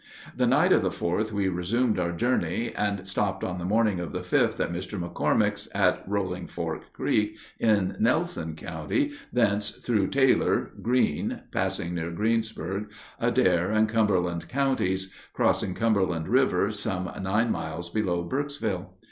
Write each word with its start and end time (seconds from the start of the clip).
The 0.35 0.47
night 0.47 0.73
of 0.73 0.81
the 0.81 0.89
4th 0.89 1.31
we 1.31 1.47
resumed 1.47 1.99
our 1.99 2.11
journey, 2.11 2.73
and 2.75 3.07
stopped 3.07 3.43
on 3.43 3.59
the 3.59 3.65
morning 3.65 3.99
of 3.99 4.13
the 4.13 4.21
5th 4.21 4.59
at 4.59 4.73
Mr. 4.73 4.99
McCormack's 4.99 5.69
at 5.75 6.03
Rolling 6.07 6.47
Fork 6.47 6.91
Creek, 6.91 7.37
in 7.59 7.95
Nelson 7.99 8.55
County, 8.55 9.11
thence 9.31 9.69
through 9.69 10.07
Taylor, 10.07 10.71
Green 10.81 11.41
(passing 11.51 11.93
near 11.93 12.09
Greensburg), 12.09 12.89
Adair, 13.19 13.69
and 13.69 13.87
Cumberland 13.87 14.47
counties, 14.49 15.13
crossing 15.33 15.75
Cumberland 15.75 16.27
River 16.27 16.71
some 16.71 17.07
nine 17.21 17.51
miles 17.51 17.91
below 17.91 18.23
Burkesville. 18.23 18.95